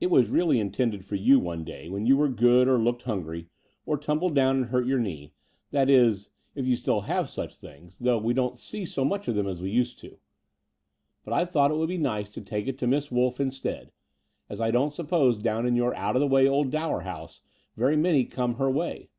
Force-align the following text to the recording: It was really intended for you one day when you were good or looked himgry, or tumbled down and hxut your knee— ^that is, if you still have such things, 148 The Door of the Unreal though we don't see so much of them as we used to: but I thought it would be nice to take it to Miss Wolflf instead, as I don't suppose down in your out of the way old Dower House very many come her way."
It 0.00 0.06
was 0.10 0.30
really 0.30 0.58
intended 0.58 1.04
for 1.04 1.14
you 1.14 1.38
one 1.38 1.62
day 1.62 1.90
when 1.90 2.06
you 2.06 2.16
were 2.16 2.30
good 2.30 2.68
or 2.68 2.78
looked 2.78 3.02
himgry, 3.04 3.48
or 3.84 3.98
tumbled 3.98 4.34
down 4.34 4.56
and 4.56 4.66
hxut 4.70 4.88
your 4.88 4.98
knee— 4.98 5.34
^that 5.74 5.90
is, 5.90 6.30
if 6.54 6.66
you 6.66 6.74
still 6.74 7.02
have 7.02 7.28
such 7.28 7.56
things, 7.58 8.00
148 8.00 8.00
The 8.00 8.04
Door 8.06 8.16
of 8.16 8.16
the 8.16 8.16
Unreal 8.16 8.20
though 8.22 8.26
we 8.26 8.34
don't 8.34 8.58
see 8.58 8.86
so 8.86 9.04
much 9.04 9.28
of 9.28 9.34
them 9.34 9.46
as 9.46 9.60
we 9.60 9.70
used 9.70 9.98
to: 9.98 10.16
but 11.26 11.34
I 11.34 11.44
thought 11.44 11.70
it 11.70 11.76
would 11.76 11.90
be 11.90 11.98
nice 11.98 12.30
to 12.30 12.40
take 12.40 12.66
it 12.66 12.78
to 12.78 12.86
Miss 12.86 13.08
Wolflf 13.10 13.40
instead, 13.40 13.92
as 14.48 14.58
I 14.62 14.70
don't 14.70 14.88
suppose 14.88 15.36
down 15.36 15.66
in 15.66 15.76
your 15.76 15.94
out 15.96 16.16
of 16.16 16.20
the 16.20 16.26
way 16.26 16.48
old 16.48 16.70
Dower 16.70 17.00
House 17.02 17.42
very 17.76 17.98
many 17.98 18.24
come 18.24 18.54
her 18.54 18.70
way." 18.70 19.10